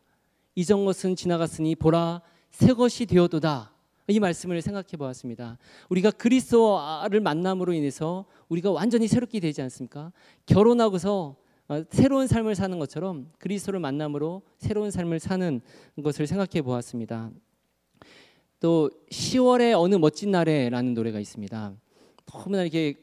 이전 0.56 0.86
것은 0.86 1.16
지나갔으니 1.16 1.76
보라 1.76 2.22
새 2.52 2.74
것이 2.74 3.06
되어도다. 3.06 3.74
이 4.10 4.20
말씀을 4.20 4.62
생각해 4.62 4.98
보았습니다. 4.98 5.58
우리가 5.90 6.12
그리스도를 6.12 7.20
만남으로 7.20 7.74
인해서 7.74 8.26
우리가 8.50 8.72
완전히 8.72 9.08
새롭게 9.08 9.40
되지 9.40 9.62
않습니까? 9.62 10.12
결혼하고서 10.46 11.36
어, 11.70 11.84
새로운 11.92 12.26
삶을 12.26 12.56
사는 12.56 12.80
것처럼 12.80 13.32
그리스도를 13.38 13.80
만남으로 13.80 14.42
새로운 14.58 14.90
삶을 14.90 15.20
사는 15.20 15.62
것을 16.04 16.26
생각해 16.26 16.64
보았습니다. 16.64 17.30
또 18.60 18.90
10월의 19.12 19.80
어느 19.80 19.96
멋진 19.96 20.32
날에라는 20.32 20.96
노래가 20.96 21.20
있습니다. 21.20 21.76
너무나 22.26 22.64
이렇게 22.64 22.96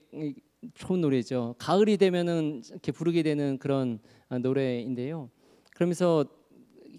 좋은 0.75 1.01
노래죠. 1.01 1.55
가을이 1.59 1.97
되면은 1.97 2.63
이렇게 2.69 2.91
부르게 2.91 3.23
되는 3.23 3.59
그런 3.59 4.01
어, 4.29 4.39
노래인데요. 4.39 5.31
그러면서 5.73 6.25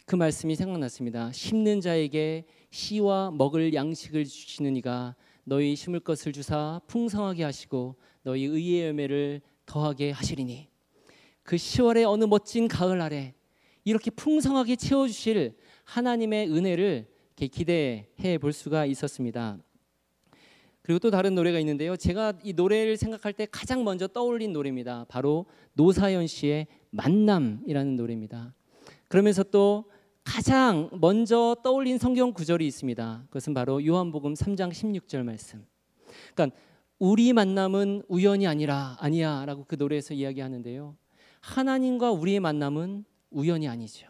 그 0.06 0.16
말씀이 0.16 0.56
생각났습니다. 0.56 1.34
심는 1.34 1.82
자에게 1.82 2.46
씨와 2.70 3.32
먹을 3.32 3.74
양식을 3.74 4.26
주시는 4.26 4.76
이가 4.78 5.16
너희 5.44 5.76
심을 5.76 6.00
것을 6.00 6.34
주사 6.34 6.82
풍성하게 6.88 7.44
하시고 7.44 7.96
너희 8.24 8.44
의의 8.44 8.88
열매를 8.88 9.42
더하게 9.66 10.12
하시리니 10.12 10.68
그 11.44 11.56
10월의 11.56 12.10
어느 12.10 12.26
멋진 12.26 12.68
가을 12.68 13.00
아래 13.02 13.34
이렇게 13.86 14.12
풍성하게 14.12 14.76
채워 14.76 15.08
주실 15.08 15.56
하나님의 15.86 16.52
은혜를 16.52 17.08
기대해 17.36 18.38
볼 18.40 18.52
수가 18.52 18.86
있었습니다. 18.86 19.58
그리고 20.82 21.00
또 21.00 21.12
다른 21.12 21.36
노래가 21.36 21.60
있는데요. 21.60 21.96
제가 21.96 22.34
이 22.44 22.54
노래를 22.54 22.98
생각할 22.98 23.34
때 23.34 23.46
가장 23.50 23.84
먼저 23.84 24.08
떠올린 24.08 24.54
노래입니다. 24.54 25.06
바로 25.10 25.46
노사연 25.74 26.28
씨의 26.28 26.68
만남이라는 26.92 27.96
노래입니다. 27.96 28.54
그러면서 29.08 29.44
또 29.44 29.86
가장 30.28 30.90
먼저 30.92 31.56
떠올린 31.64 31.98
성경 31.98 32.34
구절이 32.34 32.68
있습니다. 32.68 33.24
그것은 33.28 33.54
바로 33.54 33.84
요한복음 33.84 34.34
3장 34.34 34.72
16절 34.72 35.24
말씀. 35.24 35.66
그러니까 36.36 36.58
우리 37.00 37.32
만남은 37.32 38.04
우연이 38.10 38.46
아니라 38.46 38.98
아니야라고 39.00 39.64
그 39.70 39.76
노래에서 39.76 40.14
이야기하는데요. 40.14 40.98
하나님과 41.40 42.12
우리의 42.12 42.42
만남은 42.42 43.06
우연이 43.32 43.70
아니죠. 43.70 44.08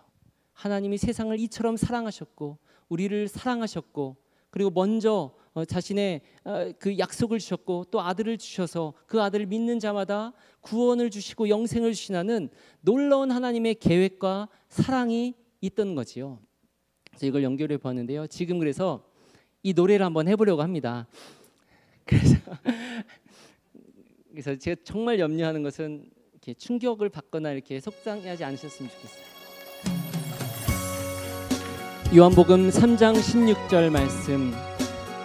하나님이 0.53 0.97
세상을 0.97 1.39
이처럼 1.39 1.77
사랑하셨고 1.77 2.57
우리를 2.89 3.27
사랑하셨고 3.27 4.15
그리고 4.49 4.71
먼저 4.71 5.35
어, 5.53 5.65
자신의 5.65 6.21
어, 6.45 6.71
그 6.79 6.97
약속을 6.97 7.37
주셨고 7.37 7.85
또 7.91 8.01
아들을 8.01 8.39
주셔서 8.39 8.93
그 9.05 9.21
아들을 9.21 9.45
믿는 9.45 9.79
자마다 9.79 10.33
구원을 10.61 11.11
주시고 11.11 11.49
영생을 11.49 11.93
주시나는 11.93 12.49
놀라운 12.81 13.29
하나님의 13.29 13.75
계획과 13.75 14.49
사랑이 14.67 15.35
있던 15.61 15.95
거지요. 15.95 16.39
그래서 17.09 17.25
이걸 17.25 17.43
연결해 17.43 17.77
보았는데요. 17.77 18.27
지금 18.27 18.59
그래서 18.59 19.03
이 19.63 19.73
노래를 19.73 20.05
한번 20.05 20.27
해보려고 20.27 20.61
합니다. 20.61 21.07
그래서 22.05 22.35
그래서 24.31 24.55
제가 24.55 24.81
정말 24.83 25.19
염려하는 25.19 25.63
것은 25.63 26.09
이렇게 26.33 26.53
충격을 26.53 27.09
받거나 27.09 27.51
이렇게 27.51 27.79
속상해하지 27.79 28.43
않으셨으면 28.43 28.91
좋겠어요. 28.91 29.27
요한복음 32.15 32.69
3장 32.69 33.15
16절 33.15 33.89
말씀 33.89 34.53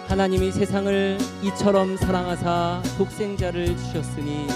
하나님이 0.07 0.51
세상을 0.51 1.17
이처럼 1.43 1.95
사랑하사 1.95 2.81
독생자를 2.97 3.67
주셨으니 3.67 4.47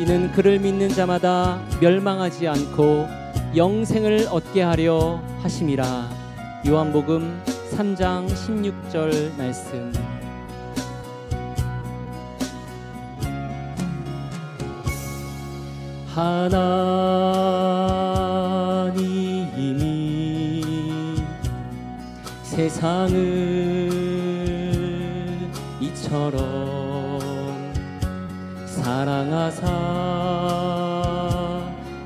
이는 0.00 0.32
그를 0.32 0.58
믿는 0.58 0.88
자마다 0.88 1.62
멸망하지 1.80 2.48
않고 2.48 3.19
영생을 3.56 4.28
얻게 4.30 4.62
하려 4.62 5.20
하심이라. 5.42 6.08
요한복음 6.68 7.42
3장 7.72 8.28
16절 8.28 9.36
말씀. 9.36 9.92
하나님이 19.00 19.64
세상을 22.42 23.10
이처럼 25.80 27.18
사랑하사 28.66 29.66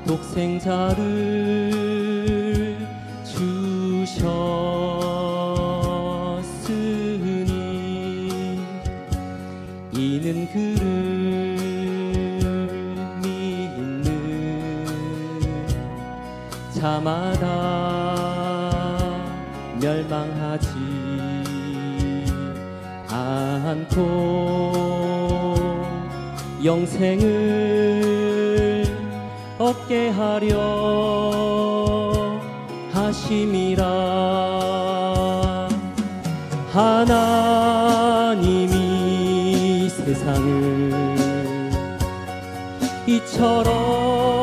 독생자 0.07 0.94
자마다 17.05 17.45
멸망하지 19.79 20.67
않고 23.07 23.93
영생을 26.63 27.25
얻게 29.59 30.09
하려 30.09 30.55
하심이라. 32.91 33.85
하나님이 36.73 37.85
세상을 39.89 40.91
이처럼 43.05 44.34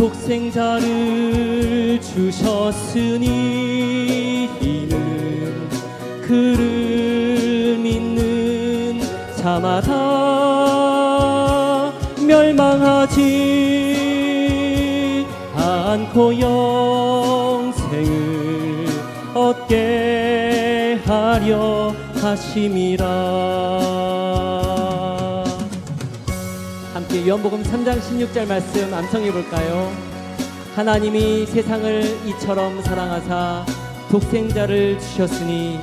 독생자를 0.00 2.00
주셨으니 2.00 3.28
이는 4.62 5.68
그를 6.22 7.76
믿는 7.76 9.02
자마다 9.36 9.92
멸망하지 12.26 13.20
않고 15.54 16.40
영생을 16.40 18.06
얻게 19.34 20.98
하려 21.04 21.94
하심이라 22.14 24.09
함께 27.10 27.26
요한복음 27.26 27.64
3장 27.64 27.98
16절 27.98 28.46
말씀 28.46 28.94
암송해 28.94 29.32
볼까요? 29.32 29.92
하나님이 30.76 31.44
세상을 31.44 32.04
이처럼 32.28 32.80
사랑하사 32.82 33.66
독생자를 34.12 34.96
주셨으니 35.00 35.80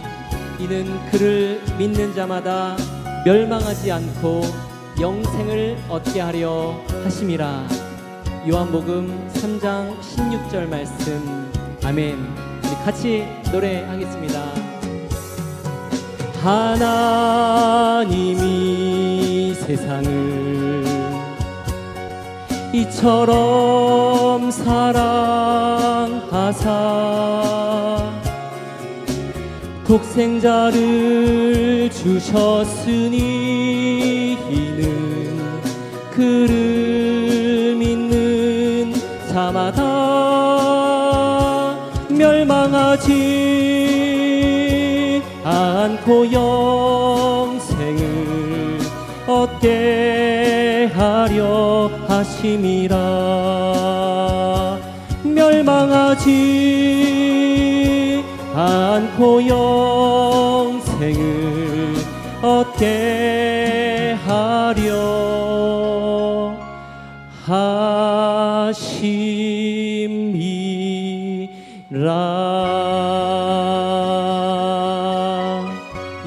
이는 0.58 1.12
그를 1.12 1.62
믿는 1.78 2.16
자마다 2.16 2.78
멸망하지 3.26 3.92
않고 3.92 4.44
영생을 5.02 5.78
얻게 5.90 6.22
하려 6.22 6.82
하심이라. 7.04 7.68
요한복음 8.48 9.30
3장 9.34 10.00
16절 10.00 10.70
말씀. 10.70 11.52
아멘. 11.84 12.18
같이 12.86 13.28
노래하겠습니다. 13.52 14.46
하나님이 16.42 18.38
세상을 19.56 20.87
이처럼 22.78 24.52
사랑하사 24.52 25.08
독생자를 29.88 30.78
주셨으니 31.90 33.18
이는 34.52 35.62
그를 36.12 37.76
믿는 37.80 38.94
자마다 39.30 39.82
멸망하지 42.10 43.14
않고 45.44 46.32
영생을 46.32 47.98
얻게 49.26 50.92
하려 50.94 51.77
하심이라. 52.38 52.98
멸망하지 55.24 56.34
않고 58.54 59.48
영생을 60.68 61.96
얻게 62.44 64.16
하려 64.26 65.18
하심이라. 67.46 68.98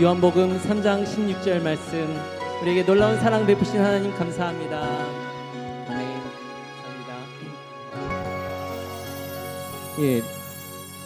요한복음 0.03 0.59
3장 0.59 1.05
16절 1.05 1.62
말씀. 1.62 2.18
우리에게 2.62 2.85
놀라운 2.85 3.18
사랑 3.20 3.46
베푸신 3.46 3.79
하나님 3.81 4.12
감사합니다. 4.14 5.10
예, 10.03 10.23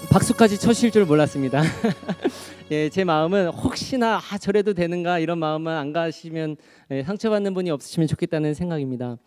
박수까지 0.08 0.56
쳐실 0.56 0.92
줄 0.92 1.04
몰랐습니다. 1.04 1.62
예, 2.70 2.88
제 2.90 3.02
마음은 3.02 3.48
혹시나 3.48 4.18
아, 4.18 4.38
저래도 4.38 4.72
되는가 4.72 5.18
이런 5.18 5.40
마음만 5.40 5.76
안 5.76 5.92
가시면 5.92 6.56
예, 6.92 7.02
상처받는 7.02 7.54
분이 7.54 7.70
없으시면 7.70 8.06
좋겠다는 8.06 8.54
생각입니다. 8.54 9.18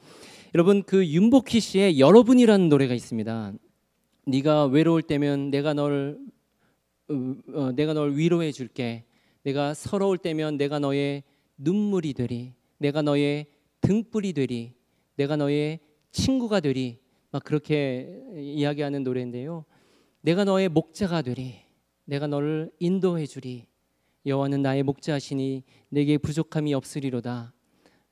여러분 0.55 0.83
그 0.83 1.05
윤복희 1.05 1.59
씨의 1.59 1.99
여러분이라는 1.99 2.69
노래가 2.69 2.93
있습니다. 2.93 3.51
네가 4.27 4.67
외로울 4.67 5.01
때면 5.01 5.51
내가 5.51 5.73
널 5.73 6.17
어, 7.09 7.35
어, 7.53 7.71
내가 7.73 7.93
널 7.93 8.15
위로해 8.15 8.53
줄게. 8.53 9.03
내가 9.43 9.73
서러울 9.73 10.17
때면 10.17 10.55
내가 10.55 10.79
너의 10.79 11.23
눈물이 11.57 12.13
되리. 12.13 12.53
내가 12.77 13.01
너의 13.01 13.47
등불이 13.81 14.31
되리. 14.31 14.75
내가 15.17 15.35
너의 15.35 15.79
친구가 16.11 16.61
되리. 16.61 16.99
막 17.31 17.43
그렇게 17.43 18.21
이야기하는 18.35 19.03
노래인데요. 19.03 19.65
내가 20.21 20.43
너의 20.43 20.69
목자가 20.69 21.21
되리. 21.21 21.55
내가 22.05 22.27
너를 22.27 22.71
인도해 22.79 23.25
주리. 23.25 23.67
여호와는 24.25 24.61
나의 24.61 24.83
목자시니 24.83 25.63
내게 25.89 26.17
부족함이 26.17 26.73
없으리로다. 26.73 27.53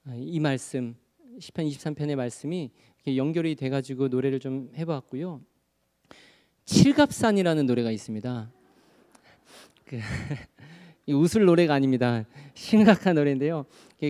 아, 0.06 0.13
이 0.15 0.39
말씀 0.39 0.95
시편 1.39 1.65
23편의 1.65 2.15
말씀이 2.15 2.71
연결이 3.15 3.56
돼 3.56 3.69
가지고 3.69 4.08
노래를 4.08 4.39
좀 4.39 4.69
해 4.75 4.86
봤고요. 4.86 5.41
칠갑산이라는 6.65 7.65
노래가 7.65 7.91
있습니다. 7.91 8.51
그 9.86 9.99
웃을 11.08 11.45
노래가 11.45 11.75
아닙니다. 11.75 12.25
심각한 12.54 13.15
노래인데요. 13.15 13.65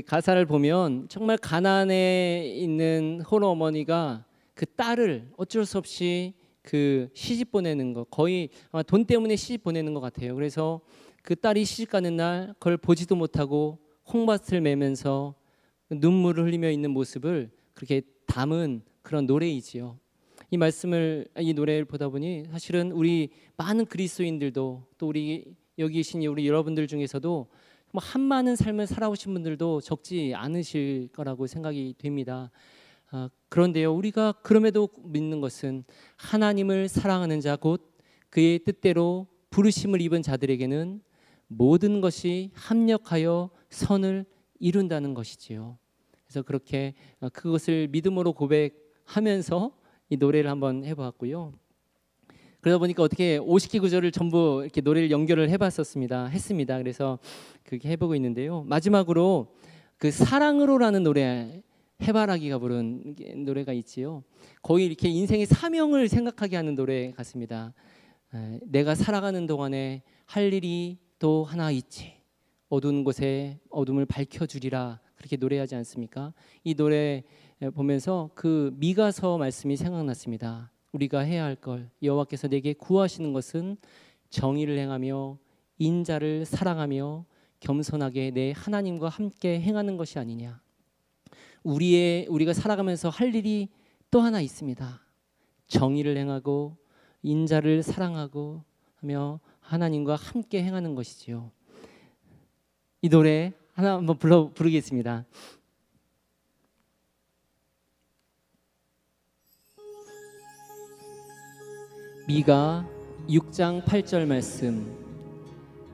가사를 0.06 0.46
보면 0.46 1.08
정말 1.10 1.38
가난에 1.38 2.48
있는 2.56 3.22
홀로 3.22 3.50
어머니가 3.50 4.26
그 4.56 4.66
딸을 4.66 5.30
어쩔 5.38 5.66
수 5.66 5.78
없이 5.78 6.34
그 6.62 7.10
시집 7.14 7.52
보내는 7.52 7.94
거 7.94 8.06
거의 8.06 8.50
아마 8.72 8.82
돈 8.82 9.06
때문에 9.06 9.36
시집 9.36 9.64
보내는 9.64 9.94
것 9.94 10.00
같아요. 10.00 10.34
그래서 10.34 10.82
그 11.22 11.36
딸이 11.36 11.66
시집 11.66 11.92
가는 11.92 12.16
날 12.16 12.56
그걸 12.58 12.78
보지도 12.78 13.16
못하고 13.16 13.78
홍밭을 14.12 14.62
매면서 14.62 15.36
눈물을 15.92 16.46
흘리며 16.46 16.72
있는 16.72 16.92
모습을 16.92 17.52
그렇게 17.74 18.02
담은 18.26 18.82
그런 19.04 19.28
노래이지요. 19.28 20.00
이 20.50 20.58
말씀을 20.58 21.28
이 21.40 21.54
노래를 21.54 21.86
보다 21.86 22.10
보니 22.10 22.46
사실은 22.50 22.92
우리 22.92 23.30
많은 23.58 23.86
그리스도인들도 23.86 24.88
또 24.98 25.08
우리 25.08 25.54
여기 25.78 25.96
계신 25.96 26.24
우리 26.24 26.48
여러분들 26.48 26.88
중에서도 26.88 27.48
뭐 27.92 28.02
한 28.04 28.22
많은 28.22 28.58
삶을 28.58 28.88
살아오신 28.88 29.34
분들도 29.34 29.80
적지 29.80 30.34
않으실 30.36 31.08
거라고 31.14 31.48
생각이 31.48 31.96
됩니다. 31.98 32.52
아, 33.18 33.30
그런데요, 33.48 33.96
우리가 33.96 34.34
그럼에도 34.44 34.90
믿는 35.06 35.40
것은 35.40 35.86
하나님을 36.18 36.90
사랑하는 36.90 37.40
자 37.40 37.56
곧 37.56 37.96
그의 38.30 38.60
뜻대로 38.60 39.28
부르심을 39.52 40.02
입은 40.02 40.22
자들에게는 40.22 41.02
모든 41.48 42.02
것이 42.02 42.52
합력하여 42.54 43.52
선을 43.70 44.26
이룬다는 44.60 45.14
것이지요. 45.14 45.78
그래서 46.26 46.42
그렇게 46.42 46.94
어, 47.22 47.30
그것을 47.30 47.88
믿음으로 47.88 48.34
고백하면서 48.34 49.72
이 50.10 50.18
노래를 50.18 50.50
한번 50.50 50.84
해보았고요. 50.84 51.54
그러다 52.60 52.80
보니까 52.80 53.02
어떻게 53.02 53.40
50기 53.40 53.80
구절을 53.80 54.12
전부 54.12 54.60
이렇게 54.62 54.82
노래를 54.82 55.10
연결을 55.10 55.50
해봤었습니다. 55.52 56.26
했습니다. 56.26 56.78
그래서 56.80 57.18
그렇게 57.64 57.88
해보고 57.92 58.14
있는데요. 58.16 58.64
마지막으로 58.64 59.56
그 59.98 60.12
사랑으로라는 60.12 61.04
노래 61.04 61.64
해바라기가 62.06 62.60
부른 62.60 63.16
노래가 63.46 63.74
있지요. 63.74 64.24
거의 64.62 64.86
이렇게 64.86 65.10
인생의 65.10 65.46
사명을 65.48 66.08
생각하게 66.08 66.56
하는 66.56 66.76
노래 66.76 67.12
같습니다. 67.14 67.74
내가 68.64 68.96
살아가는 68.96 69.46
동안에 69.48 70.04
할 70.26 70.54
일이 70.54 71.00
또 71.20 71.44
하나 71.44 71.72
있지. 71.72 72.14
어두운 72.70 73.04
곳에 73.04 73.60
어둠을 73.70 74.06
밝혀주리라 74.06 75.00
그렇게 75.16 75.38
노래하지 75.38 75.76
않습니까? 75.76 76.34
이 76.64 76.76
노래 76.76 77.24
보면서 77.74 78.30
그 78.36 78.74
미가서 78.78 79.38
말씀이 79.38 79.78
생각났습니다. 79.78 80.72
우리가 80.92 81.20
해야 81.22 81.44
할 81.46 81.56
걸 81.56 81.90
여호와께서 82.04 82.48
내게 82.48 82.74
구하시는 82.74 83.34
것은 83.34 83.78
정의를 84.30 84.78
행하며 84.78 85.38
인자를 85.78 86.46
사랑하며 86.46 87.26
겸손하게 87.60 88.32
내 88.32 88.54
하나님과 88.56 89.10
함께 89.10 89.60
행하는 89.60 89.98
것이 89.98 90.20
아니냐. 90.20 90.62
우리의 91.66 92.28
우리가 92.28 92.54
살아가면서 92.54 93.10
할 93.10 93.34
일이 93.36 93.70
또 94.12 94.22
하나 94.22 94.40
있습니다. 94.40 95.02
정의를 95.68 96.16
행하고 96.16 96.78
인자를 97.24 97.82
사랑하고 97.82 98.64
하며 98.98 99.40
하나님과 99.62 100.16
함께 100.16 100.64
행하는 100.64 100.94
것이지요. 100.94 101.52
이 103.02 103.10
노래 103.10 103.52
하나 103.74 103.96
한번 103.96 104.18
불러 104.18 104.52
부르겠습니다. 104.54 105.26
미가 112.28 112.88
6장 113.28 113.84
8절 113.84 114.26
말씀 114.26 115.04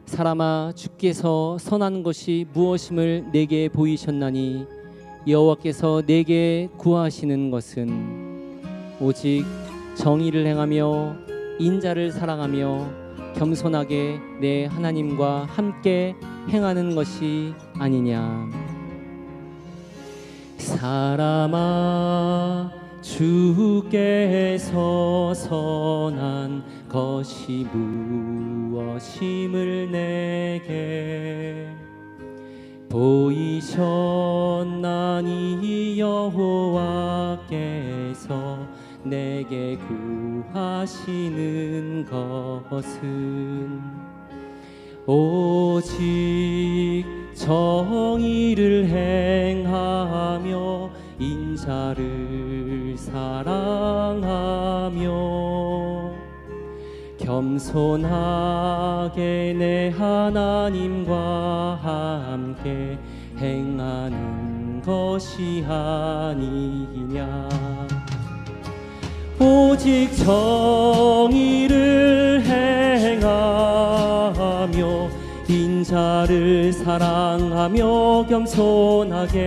사람아 0.06 0.74
주께서 0.76 1.58
선한 1.58 2.04
것이 2.04 2.46
무엇임을 2.54 3.32
내게 3.32 3.70
보이셨나니 3.70 4.81
여호와께서 5.28 6.02
내게 6.06 6.68
구하시는 6.78 7.52
것은 7.52 8.62
오직 9.00 9.46
정의를 9.96 10.48
행하며 10.48 11.16
인자를 11.60 12.12
사랑하며 12.12 13.02
겸손하게 13.36 14.20
내 14.40 14.66
하나님과 14.66 15.46
함께 15.46 16.16
행하는 16.50 16.96
것이 16.96 17.54
아니냐. 17.76 18.50
사람아 20.58 21.62
주께서 23.02 24.64
선한 25.34 26.64
것이 26.90 27.68
무엇임을 28.72 29.92
내게 29.92 31.81
보이셨나니 32.92 33.72
여호와께서 35.98 37.50
내게 39.04 39.80
구하시는 40.54 42.06
것은 42.06 43.82
오직 45.08 47.04
정의를 47.34 48.86
행하며 48.88 50.92
인자를 51.18 52.96
사랑하며 52.98 53.72
겸손하게 57.32 59.24
내 59.58 59.90
하나님과 59.98 61.80
함께 61.82 62.98
행하는 63.38 64.82
것이 64.86 65.64
아니냐. 65.66 67.48
오직 69.40 70.14
정의를 70.18 71.72
행하며 73.16 73.62
인자를 75.48 76.74
사랑하며 76.74 78.26
겸손하게 78.28 79.38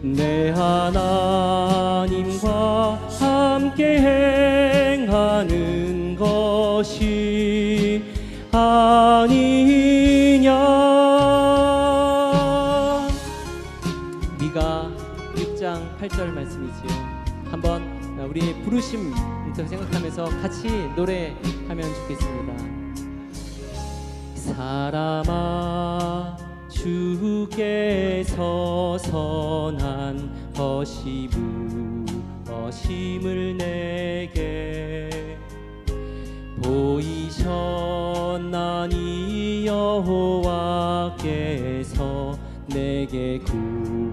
내 0.00 0.48
하나 0.50 1.11
8절 16.02 16.32
말씀이지요. 16.32 16.90
한번 17.44 17.80
우리 18.28 18.40
부르심부터 18.64 19.68
생각하면서 19.68 20.24
같이 20.40 20.66
노래하면 20.96 21.94
좋겠습니다. 21.94 22.52
사람아 24.34 26.36
주께서 26.68 28.98
선한 28.98 30.52
것이 30.56 31.28
무엇임을 32.46 33.58
내게? 33.58 35.38
보이셨나니 36.60 37.38
여호와께서 39.68 41.22
내게 42.68 43.40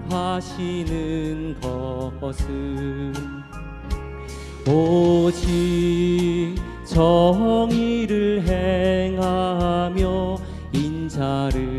구하시는 0.08 1.56
것은 1.60 3.12
오직 4.66 6.54
정의를 6.84 8.42
행하며 8.42 10.38
인자를 10.72 11.69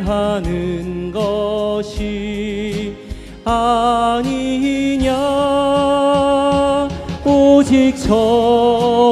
행하는 0.00 1.12
것이 1.12 2.96
아니냐. 3.44 5.10
오직 7.24 7.96
정의를 7.96 9.06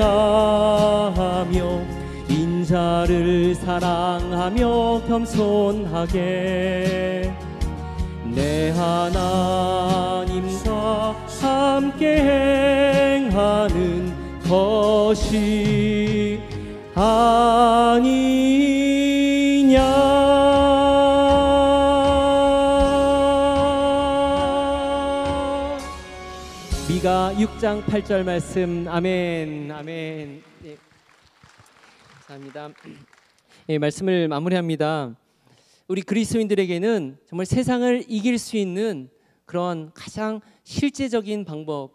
행하며 0.00 1.54
인자를 2.28 3.54
사랑하며 3.56 5.02
겸손하게 5.08 6.24
내 8.34 8.53
하나님과 10.24 11.12
함께 11.40 12.16
행하는 12.16 14.12
것이 14.48 16.38
아니냐. 16.94 18.14
미가 26.88 27.32
6장 27.38 27.82
8절 27.84 28.24
말씀. 28.24 28.86
아멘. 28.86 29.72
아멘. 29.72 30.42
예. 30.66 30.76
감사합니다. 32.26 32.68
예, 33.70 33.78
말씀을 33.78 34.28
마무리합니다 34.28 35.14
우리 35.86 36.00
그리스도인들에게는 36.00 37.18
정말 37.26 37.44
세상을 37.44 38.04
이길 38.08 38.38
수 38.38 38.56
있는 38.56 39.10
그런 39.44 39.92
가장 39.92 40.40
실제적인 40.62 41.44
방법이 41.44 41.94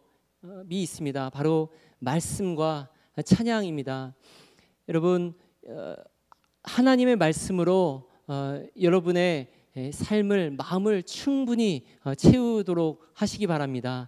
있습니다. 0.69 1.32
바로 1.32 1.69
말씀과 1.97 2.89
찬양입니다. 3.25 4.13
여러분 4.89 5.34
어, 5.67 5.95
하나님의 6.62 7.15
말씀으로 7.15 8.08
어, 8.28 8.63
여러분의 8.80 9.47
삶을 9.91 10.52
마음을 10.52 11.02
충분히 11.02 11.84
어, 12.04 12.13
채우도록 12.13 13.10
하시기 13.15 13.47
바랍니다. 13.47 14.08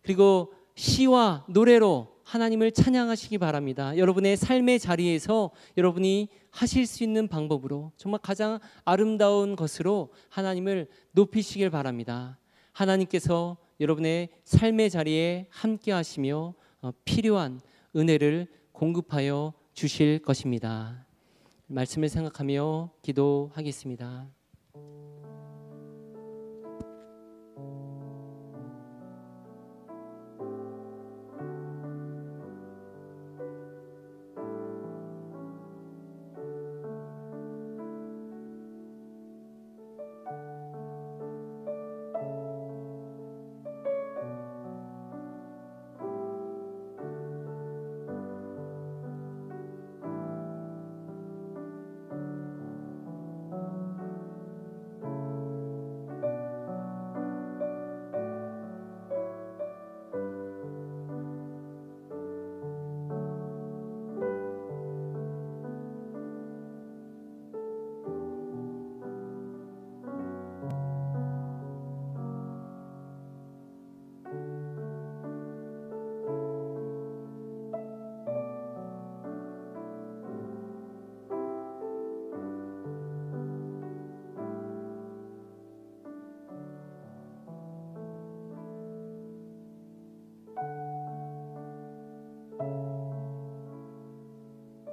그리고 0.00 0.54
시와 0.74 1.44
노래로 1.50 2.17
하나님을 2.28 2.72
찬양하시기 2.72 3.38
바랍니다. 3.38 3.96
여러분의 3.96 4.36
삶의 4.36 4.80
자리에서 4.80 5.50
여러분이 5.78 6.28
하실 6.50 6.86
수 6.86 7.02
있는 7.02 7.26
방법으로 7.26 7.90
정말 7.96 8.20
가장 8.22 8.58
아름다운 8.84 9.56
것으로 9.56 10.12
하나님을 10.28 10.88
높이시길 11.12 11.70
바랍니다. 11.70 12.38
하나님께서 12.72 13.56
여러분의 13.80 14.28
삶의 14.44 14.90
자리에 14.90 15.46
함께 15.48 15.90
하시며 15.90 16.52
어, 16.82 16.90
필요한 17.06 17.62
은혜를 17.96 18.46
공급하여 18.72 19.54
주실 19.72 20.18
것입니다. 20.18 21.06
말씀을 21.66 22.10
생각하며 22.10 22.90
기도하겠습니다. 23.00 24.26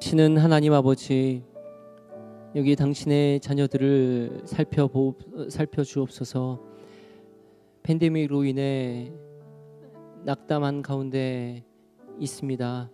신은 0.05 0.37
하나님 0.37 0.71
아버지 0.71 1.43
여기 2.55 2.75
당신의 2.75 3.39
자녀들을 3.39 4.43
살펴보 4.45 5.15
살펴주옵소서 5.49 6.61
팬데믹으로 7.81 8.43
인해 8.43 9.11
낙담한 10.23 10.83
가운데 10.83 11.65
있습니다. 12.19 12.91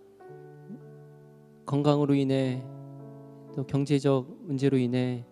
건강으로 1.65 2.13
인해 2.13 2.63
또 3.57 3.65
경제적 3.65 4.33
문제로 4.43 4.77
인해 4.77 5.25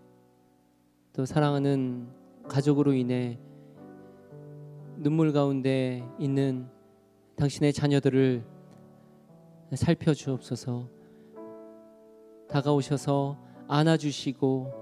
또 1.13 1.23
사랑하는 1.23 2.09
가족으로 2.49 2.91
인해 2.91 3.39
눈물 4.97 5.31
가운데 5.31 6.03
있는 6.19 6.67
당신의 7.37 7.71
자녀들을 7.71 8.43
살펴주옵소서. 9.75 10.98
다가오셔서 12.49 13.37
안아주시고 13.67 14.73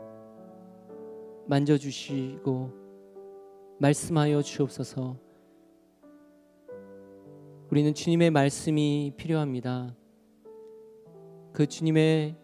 만져주시고 1.48 2.72
말씀하여 3.80 4.42
주옵소서. 4.42 5.18
우리는 7.70 7.94
주님의 7.94 8.32
말씀이 8.32 9.12
필요합니다. 9.18 9.94
그 11.52 11.68
주님의 11.68 12.38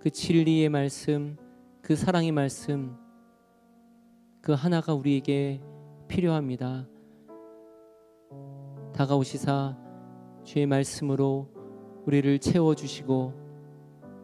그 0.00 0.08
진리의 0.08 0.70
말씀, 0.70 1.36
그 1.82 1.94
사랑의 1.94 2.32
말씀, 2.32 2.96
그 4.40 4.52
하나가 4.52 4.94
우리에게 4.94 5.60
필요합니다. 6.08 6.88
다가오시사 8.94 9.76
주의 10.44 10.66
말씀으로 10.66 11.50
우리를 12.06 12.38
채워주시고 12.38 13.41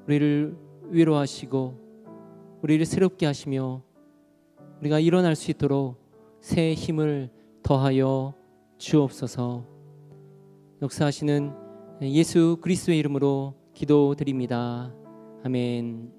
우리를 0.08 0.56
위로하시고 0.84 2.58
우리를 2.62 2.84
새롭게 2.86 3.26
하시며 3.26 3.82
우리가 4.80 5.00
일어날 5.00 5.36
수 5.36 5.50
있도록 5.50 5.96
새 6.40 6.72
힘을 6.72 7.28
더하여 7.62 8.32
주옵소서. 8.78 9.66
역사하시는 10.80 11.52
예수 12.02 12.56
그리스도의 12.62 12.98
이름으로 13.00 13.54
기도드립니다. 13.74 14.94
아멘. 15.44 16.10